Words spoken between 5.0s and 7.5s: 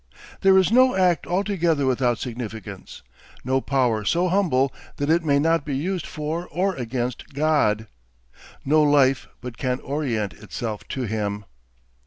it may not be used for or against